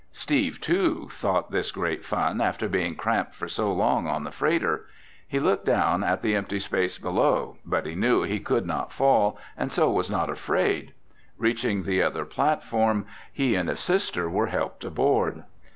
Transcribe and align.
Steve, 0.13 0.59
too, 0.59 1.09
thought 1.11 1.51
this 1.51 1.69
great 1.69 2.03
fun 2.03 2.41
after 2.41 2.67
being 2.67 2.95
cramped 2.95 3.35
for 3.35 3.47
so 3.47 3.71
long 3.71 4.07
on 4.07 4.23
the 4.23 4.31
freighter. 4.31 4.87
He 5.27 5.39
looked 5.39 5.67
down 5.67 6.03
at 6.03 6.23
the 6.23 6.33
empty 6.35 6.57
space 6.57 6.97
below, 6.97 7.57
but 7.67 7.85
he 7.85 7.93
knew 7.93 8.23
he 8.23 8.39
could 8.39 8.65
not 8.65 8.91
fall 8.91 9.37
and 9.55 9.71
so 9.71 9.91
was 9.91 10.09
not 10.09 10.27
afraid. 10.31 10.95
Reaching 11.37 11.83
the 11.83 12.01
other 12.01 12.25
platform, 12.25 13.05
he 13.31 13.53
and 13.53 13.69
his 13.69 13.79
sister 13.79 14.27
were 14.27 14.47
helped 14.47 14.83
aboard. 14.83 15.43